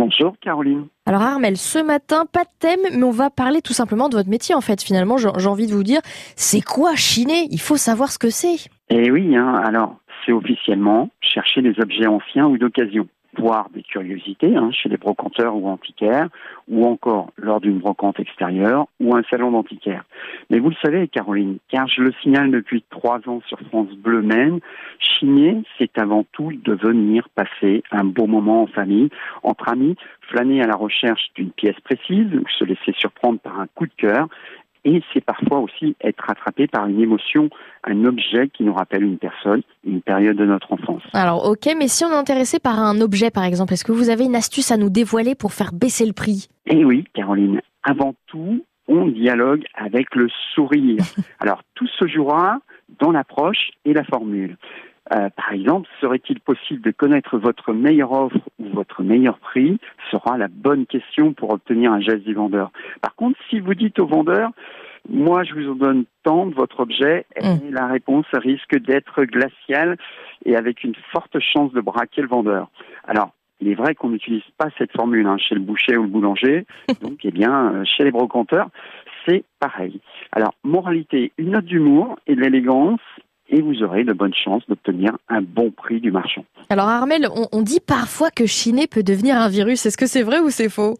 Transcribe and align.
Bonjour 0.00 0.32
Caroline. 0.40 0.86
Alors 1.04 1.20
Armel, 1.20 1.58
ce 1.58 1.78
matin, 1.78 2.24
pas 2.24 2.44
de 2.44 2.48
thème, 2.58 2.80
mais 2.90 3.04
on 3.04 3.10
va 3.10 3.28
parler 3.28 3.60
tout 3.60 3.74
simplement 3.74 4.08
de 4.08 4.16
votre 4.16 4.30
métier 4.30 4.54
en 4.54 4.62
fait. 4.62 4.82
Finalement, 4.82 5.18
j'ai 5.18 5.46
envie 5.46 5.66
de 5.66 5.74
vous 5.74 5.82
dire, 5.82 6.00
c'est 6.36 6.62
quoi 6.62 6.96
chiner 6.96 7.48
Il 7.50 7.60
faut 7.60 7.76
savoir 7.76 8.10
ce 8.10 8.18
que 8.18 8.30
c'est. 8.30 8.70
Eh 8.88 9.10
oui, 9.10 9.36
hein, 9.36 9.60
alors 9.62 9.96
c'est 10.24 10.32
officiellement 10.32 11.10
chercher 11.20 11.60
des 11.60 11.78
objets 11.80 12.06
anciens 12.06 12.46
ou 12.46 12.56
d'occasion 12.56 13.08
voir 13.38 13.68
des 13.74 13.82
curiosités 13.82 14.56
hein, 14.56 14.70
chez 14.72 14.88
les 14.88 14.96
brocanteurs 14.96 15.54
ou 15.54 15.68
antiquaires, 15.68 16.28
ou 16.68 16.86
encore 16.86 17.30
lors 17.36 17.60
d'une 17.60 17.78
brocante 17.78 18.18
extérieure 18.18 18.86
ou 19.00 19.14
un 19.14 19.22
salon 19.28 19.50
d'antiquaire. 19.50 20.04
Mais 20.50 20.58
vous 20.58 20.70
le 20.70 20.76
savez, 20.82 21.06
Caroline, 21.06 21.58
car 21.68 21.86
je 21.86 22.02
le 22.02 22.12
signale 22.22 22.50
depuis 22.50 22.84
trois 22.90 23.20
ans 23.28 23.40
sur 23.46 23.58
France 23.68 23.92
Bleu 23.96 24.20
Maine, 24.20 24.58
chiner, 24.98 25.62
c'est 25.78 25.96
avant 25.96 26.24
tout 26.32 26.52
de 26.52 26.74
venir 26.74 27.28
passer 27.36 27.84
un 27.92 28.04
beau 28.04 28.26
moment 28.26 28.62
en 28.62 28.66
famille, 28.66 29.10
entre 29.44 29.68
amis, 29.68 29.96
flâner 30.28 30.60
à 30.60 30.66
la 30.66 30.74
recherche 30.74 31.30
d'une 31.36 31.50
pièce 31.50 31.78
précise, 31.84 32.26
se 32.58 32.64
laisser 32.64 32.92
surprendre 32.98 33.38
par 33.38 33.60
un 33.60 33.68
coup 33.74 33.86
de 33.86 33.92
cœur, 33.96 34.28
et 34.84 35.02
c'est 35.12 35.24
parfois 35.24 35.58
aussi 35.58 35.94
être 36.02 36.24
rattrapé 36.26 36.66
par 36.66 36.86
une 36.86 37.00
émotion, 37.00 37.50
un 37.84 38.04
objet 38.04 38.48
qui 38.48 38.64
nous 38.64 38.72
rappelle 38.72 39.04
une 39.04 39.18
personne, 39.18 39.62
une 39.84 40.00
période 40.00 40.36
de 40.36 40.46
notre 40.46 40.72
enfance. 40.72 41.02
Alors 41.12 41.46
ok, 41.48 41.68
mais 41.78 41.88
si 41.88 42.04
on 42.04 42.10
est 42.10 42.14
intéressé 42.14 42.58
par 42.58 42.78
un 42.78 43.00
objet 43.00 43.30
par 43.30 43.44
exemple, 43.44 43.74
est-ce 43.74 43.84
que 43.84 43.92
vous 43.92 44.10
avez 44.10 44.24
une 44.24 44.36
astuce 44.36 44.72
à 44.72 44.76
nous 44.76 44.90
dévoiler 44.90 45.34
pour 45.34 45.52
faire 45.52 45.72
baisser 45.72 46.06
le 46.06 46.12
prix? 46.12 46.48
Eh 46.66 46.84
oui, 46.84 47.04
Caroline, 47.14 47.60
avant 47.82 48.14
tout, 48.26 48.64
on 48.90 49.06
dialogue 49.06 49.64
avec 49.74 50.14
le 50.14 50.28
sourire. 50.54 51.02
Alors 51.40 51.62
tout 51.74 51.86
se 51.86 52.06
jouera 52.06 52.58
dans 52.98 53.12
l'approche 53.12 53.70
et 53.84 53.94
la 53.94 54.04
formule. 54.04 54.56
Euh, 55.12 55.28
par 55.30 55.52
exemple, 55.52 55.88
serait-il 56.00 56.38
possible 56.40 56.82
de 56.82 56.90
connaître 56.92 57.38
votre 57.38 57.72
meilleure 57.72 58.12
offre 58.12 58.38
ou 58.58 58.68
votre 58.68 59.02
meilleur 59.02 59.38
prix 59.38 59.78
sera 60.10 60.38
la 60.38 60.48
bonne 60.48 60.86
question 60.86 61.32
pour 61.32 61.52
obtenir 61.52 61.92
un 61.92 62.00
geste 62.00 62.24
du 62.24 62.34
vendeur. 62.34 62.70
Par 63.00 63.14
contre, 63.16 63.38
si 63.48 63.58
vous 63.58 63.74
dites 63.74 63.98
au 63.98 64.06
vendeur, 64.06 64.50
moi 65.08 65.42
je 65.42 65.54
vous 65.54 65.70
en 65.70 65.74
donne 65.74 66.04
tant 66.22 66.46
de 66.46 66.54
votre 66.54 66.80
objet, 66.80 67.26
mmh. 67.40 67.72
la 67.72 67.86
réponse 67.86 68.26
risque 68.32 68.78
d'être 68.78 69.24
glaciale 69.24 69.96
et 70.44 70.54
avec 70.54 70.84
une 70.84 70.94
forte 71.12 71.38
chance 71.40 71.72
de 71.72 71.80
braquer 71.80 72.22
le 72.22 72.28
vendeur. 72.28 72.68
Alors, 73.04 73.32
il 73.60 73.68
est 73.68 73.74
vrai 73.74 73.94
qu'on 73.94 74.10
n'utilise 74.10 74.42
pas 74.58 74.68
cette 74.78 74.92
formule 74.92 75.26
hein, 75.26 75.36
chez 75.38 75.54
le 75.54 75.60
boucher 75.60 75.96
ou 75.96 76.02
le 76.02 76.08
boulanger, 76.08 76.66
donc 77.02 77.18
eh 77.24 77.30
bien 77.30 77.72
euh, 77.72 77.84
chez 77.84 78.04
les 78.04 78.10
brocanteurs, 78.10 78.68
c'est 79.26 79.44
pareil. 79.58 80.00
Alors, 80.32 80.54
moralité, 80.64 81.32
une 81.38 81.50
note 81.50 81.64
d'humour 81.64 82.16
et 82.26 82.34
de 82.34 82.40
l'élégance 82.40 83.00
et 83.50 83.60
vous 83.60 83.82
aurez 83.82 84.04
de 84.04 84.12
bonnes 84.12 84.34
chances 84.34 84.62
d'obtenir 84.68 85.16
un 85.28 85.42
bon 85.42 85.70
prix 85.70 86.00
du 86.00 86.12
marchand. 86.12 86.44
Alors 86.68 86.88
Armel, 86.88 87.28
on, 87.52 87.62
dit 87.62 87.80
parfois 87.80 88.30
que 88.30 88.46
chiner 88.46 88.86
peut 88.86 89.02
devenir 89.02 89.36
un 89.36 89.48
virus. 89.48 89.86
Est-ce 89.86 89.98
que 89.98 90.06
c'est 90.06 90.22
vrai 90.22 90.38
ou 90.38 90.50
c'est 90.50 90.68
faux? 90.68 90.98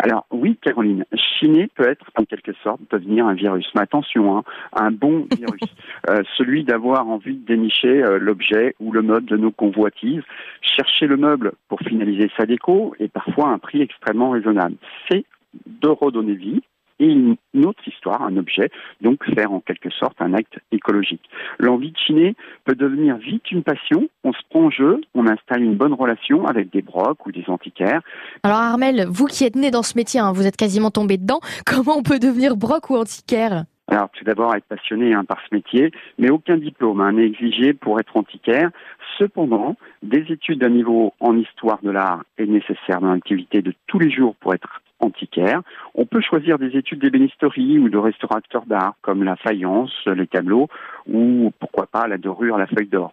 Alors 0.00 0.26
oui, 0.30 0.56
Caroline, 0.62 1.04
chiner 1.14 1.68
peut 1.74 1.88
être 1.88 2.06
en 2.16 2.24
quelque 2.24 2.52
sorte 2.62 2.80
devenir 2.90 3.26
un 3.26 3.34
virus. 3.34 3.68
Mais 3.74 3.82
attention, 3.82 4.38
hein, 4.38 4.44
un 4.72 4.92
bon 4.92 5.26
virus, 5.36 5.60
euh, 6.08 6.22
celui 6.36 6.64
d'avoir 6.64 7.08
envie 7.08 7.34
de 7.34 7.44
dénicher 7.44 8.04
euh, 8.04 8.18
l'objet 8.18 8.76
ou 8.78 8.92
le 8.92 9.02
meuble 9.02 9.26
de 9.26 9.36
nos 9.36 9.50
convoitises, 9.50 10.22
chercher 10.62 11.06
le 11.06 11.16
meuble 11.16 11.52
pour 11.68 11.80
finaliser 11.80 12.30
sa 12.36 12.46
déco 12.46 12.94
et 13.00 13.08
parfois 13.08 13.48
un 13.48 13.58
prix 13.58 13.82
extrêmement 13.82 14.30
raisonnable. 14.30 14.76
C'est 15.10 15.24
de 15.66 15.88
redonner 15.88 16.34
vie 16.34 16.62
et 17.00 17.06
une 17.06 17.36
autre 17.64 17.82
histoire, 17.86 18.22
un 18.22 18.36
objet, 18.36 18.70
donc 19.00 19.24
faire 19.34 19.52
en 19.52 19.60
quelque 19.60 19.90
sorte 19.90 20.20
un 20.20 20.34
acte 20.34 20.58
écologique. 20.72 21.28
L'envie 21.58 21.92
de 21.92 21.98
chiner 21.98 22.34
peut 22.64 22.74
devenir 22.74 23.16
vite 23.16 23.50
une 23.50 23.62
passion, 23.62 24.08
on 24.24 24.32
se 24.32 24.38
prend 24.50 24.64
en 24.64 24.70
jeu, 24.70 25.00
on 25.14 25.26
installe 25.26 25.62
une 25.62 25.76
bonne 25.76 25.94
relation 25.94 26.46
avec 26.46 26.70
des 26.72 26.82
brocs 26.82 27.24
ou 27.26 27.32
des 27.32 27.44
antiquaires. 27.48 28.02
Alors 28.42 28.58
Armel, 28.58 29.06
vous 29.08 29.26
qui 29.26 29.44
êtes 29.44 29.56
né 29.56 29.70
dans 29.70 29.82
ce 29.82 29.96
métier, 29.96 30.20
hein, 30.20 30.32
vous 30.32 30.46
êtes 30.46 30.56
quasiment 30.56 30.90
tombé 30.90 31.16
dedans, 31.16 31.40
comment 31.66 31.96
on 31.98 32.02
peut 32.02 32.18
devenir 32.18 32.56
broc 32.56 32.90
ou 32.90 32.96
antiquaire? 32.96 33.64
Alors, 33.90 34.10
tout 34.10 34.24
d'abord, 34.24 34.54
être 34.54 34.66
passionné 34.66 35.14
hein, 35.14 35.24
par 35.24 35.38
ce 35.48 35.54
métier, 35.54 35.90
mais 36.18 36.28
aucun 36.28 36.58
diplôme 36.58 37.00
hein, 37.00 37.12
n'est 37.12 37.24
exigé 37.24 37.72
pour 37.72 37.98
être 37.98 38.14
antiquaire. 38.18 38.70
Cependant, 39.16 39.76
des 40.02 40.30
études 40.30 40.60
d'un 40.60 40.68
niveau 40.68 41.14
en 41.20 41.36
histoire 41.38 41.78
de 41.82 41.90
l'art 41.90 42.22
est 42.36 42.46
nécessaire 42.46 43.00
dans 43.00 43.12
l'activité 43.12 43.62
de 43.62 43.72
tous 43.86 43.98
les 43.98 44.10
jours 44.10 44.36
pour 44.40 44.52
être 44.52 44.82
antiquaire. 45.00 45.62
On 46.00 46.06
peut 46.06 46.20
choisir 46.20 46.60
des 46.60 46.76
études 46.76 47.00
d'ébénisterie 47.00 47.76
ou 47.80 47.88
de 47.88 47.98
restaurateurs 47.98 48.66
d'art, 48.66 48.94
comme 49.02 49.24
la 49.24 49.34
faïence, 49.34 49.90
les 50.06 50.28
tableaux, 50.28 50.68
ou 51.12 51.50
pourquoi 51.58 51.88
pas 51.88 52.06
la 52.06 52.18
dorure, 52.18 52.56
la 52.56 52.68
feuille 52.68 52.86
d'or. 52.86 53.12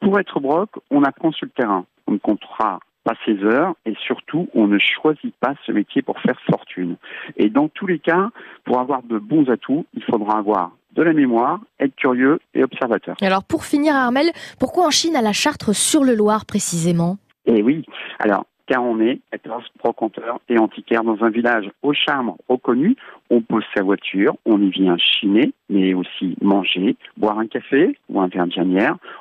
Pour 0.00 0.20
être 0.20 0.38
broc, 0.38 0.68
on 0.90 1.02
apprend 1.02 1.32
sur 1.32 1.46
le 1.46 1.50
terrain. 1.52 1.86
On 2.06 2.12
ne 2.12 2.18
comptera 2.18 2.80
pas 3.04 3.14
ses 3.24 3.42
heures 3.42 3.74
et 3.86 3.94
surtout, 4.06 4.50
on 4.52 4.66
ne 4.66 4.78
choisit 4.78 5.34
pas 5.40 5.54
ce 5.64 5.72
métier 5.72 6.02
pour 6.02 6.20
faire 6.20 6.38
fortune. 6.42 6.96
Et 7.38 7.48
dans 7.48 7.68
tous 7.68 7.86
les 7.86 8.00
cas, 8.00 8.28
pour 8.64 8.80
avoir 8.80 9.02
de 9.02 9.18
bons 9.18 9.48
atouts, 9.48 9.86
il 9.94 10.02
faudra 10.02 10.36
avoir 10.36 10.72
de 10.92 11.02
la 11.02 11.14
mémoire, 11.14 11.60
être 11.80 11.96
curieux 11.96 12.38
et 12.52 12.62
observateur. 12.62 13.16
Alors 13.22 13.44
pour 13.44 13.64
finir, 13.64 13.94
Armel, 13.94 14.30
pourquoi 14.60 14.84
en 14.84 14.90
Chine 14.90 15.16
à 15.16 15.22
la 15.22 15.32
Chartre 15.32 15.74
sur 15.74 16.04
le 16.04 16.14
Loir 16.14 16.44
précisément? 16.44 17.16
Eh 17.46 17.62
oui, 17.62 17.86
alors 18.18 18.44
car 18.66 18.82
on 18.82 19.00
est 19.00 19.20
14 19.30 19.64
brocanteurs 19.78 20.40
et 20.48 20.58
antiquaires 20.58 21.04
dans 21.04 21.22
un 21.22 21.30
village 21.30 21.70
au 21.82 21.92
charme 21.92 22.34
reconnu. 22.48 22.96
On 23.30 23.40
pose 23.40 23.64
sa 23.74 23.82
voiture, 23.82 24.36
on 24.44 24.60
y 24.60 24.70
vient 24.70 24.96
chiner, 24.98 25.52
mais 25.68 25.94
aussi 25.94 26.36
manger, 26.40 26.96
boire 27.16 27.38
un 27.38 27.46
café 27.46 27.96
ou 28.08 28.20
un 28.20 28.28
verre 28.28 28.46
de 28.46 28.54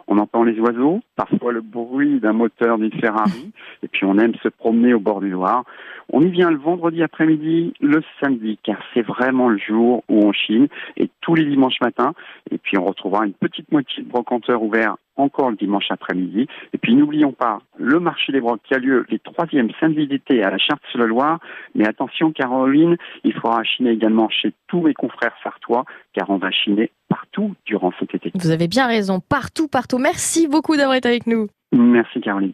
On 0.08 0.18
entend 0.18 0.44
les 0.44 0.60
oiseaux, 0.60 1.02
parfois 1.16 1.52
le 1.52 1.62
bruit 1.62 2.20
d'un 2.20 2.34
moteur 2.34 2.78
d'une 2.78 2.92
Ferrari, 3.00 3.52
et 3.84 3.88
puis 3.88 4.06
on 4.06 4.18
aime 4.18 4.36
se 4.44 4.50
promener 4.50 4.94
au 4.94 5.00
bord 5.00 5.22
du 5.22 5.30
Loire. 5.30 5.64
On 6.12 6.22
y 6.22 6.30
vient 6.30 6.52
le 6.52 6.58
vendredi 6.58 7.02
après-midi, 7.02 7.74
le 7.82 8.04
samedi, 8.22 8.60
car 8.64 8.78
c'est 8.94 9.02
vraiment 9.02 9.50
le 9.50 9.58
jour 9.58 10.04
où 10.08 10.24
on 10.24 10.32
chine, 10.32 10.68
et 10.98 11.10
tous 11.22 11.34
les 11.34 11.46
dimanches 11.46 11.82
matins. 11.82 12.14
Et 12.52 12.58
puis 12.60 12.78
on 12.78 12.86
retrouvera 12.86 13.26
une 13.26 13.34
petite 13.34 13.72
moitié 13.72 14.04
de 14.04 14.10
brocanteurs 14.10 14.62
ouverts 14.62 14.98
encore 15.16 15.50
le 15.50 15.56
dimanche 15.56 15.90
après-midi. 15.90 16.48
Et 16.74 16.78
puis 16.78 16.96
n'oublions 16.96 17.32
pas 17.32 17.60
le 17.78 18.00
marché 18.00 18.32
des 18.32 18.42
brocs 18.42 18.62
qui 18.64 18.74
a 18.74 18.80
lieu 18.80 19.06
les 19.10 19.20
troisièmes 19.20 19.70
samedis 19.80 20.08
d'été 20.08 20.44
à 20.44 20.50
la 20.50 20.58
Charte-sur-le-Loir. 20.58 21.40
Mais 21.74 21.88
attention 21.88 22.32
Caroline, 22.32 22.98
il 23.24 23.34
faudra 23.34 23.64
chiner 23.64 23.92
également 23.92 24.30
chez 24.30 24.54
tous 24.68 24.82
mes 24.82 24.94
confrères 24.94 25.36
sartois, 25.44 25.86
car 26.14 26.30
on 26.30 26.38
va 26.38 26.52
chiner 26.52 26.92
partout 27.10 27.56
durant 27.66 27.92
cet 28.00 28.16
été. 28.16 28.32
Vous 28.36 28.52
avez 28.52 28.68
bien 28.68 28.88
raison, 28.88 29.20
partout, 29.20 29.68
partout. 29.68 29.98
Merci 29.98 30.48
beaucoup 30.48 30.76
d'avoir 30.76 30.96
été 30.96 31.08
avec 31.08 31.28
nous. 31.28 31.48
Merci 31.72 32.22
Caroline. 32.22 32.54